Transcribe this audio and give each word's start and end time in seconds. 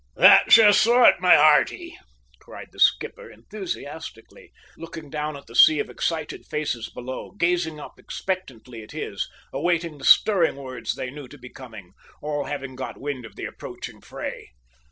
"That's 0.15 0.57
your 0.57 0.73
sort, 0.73 1.19
my 1.21 1.35
hearty," 1.35 1.95
cried 2.39 2.69
the 2.71 2.79
skipper 2.79 3.29
enthusiastically, 3.29 4.51
looking 4.75 5.11
down 5.11 5.37
at 5.37 5.45
the 5.45 5.53
sea 5.53 5.77
of 5.77 5.91
excited 5.91 6.47
faces 6.47 6.89
below 6.89 7.29
gazing 7.37 7.79
up 7.79 7.99
expectantly 7.99 8.81
at 8.81 8.93
his, 8.93 9.29
awaiting 9.53 9.99
the 9.99 10.03
stirring 10.03 10.55
words 10.55 10.95
they 10.95 11.11
knew 11.11 11.27
to 11.27 11.37
be 11.37 11.49
coming, 11.51 11.93
all 12.19 12.45
having 12.45 12.75
got 12.75 12.99
wind 12.99 13.25
of 13.27 13.35
the 13.35 13.45
approaching 13.45 14.01
fray. 14.01 14.49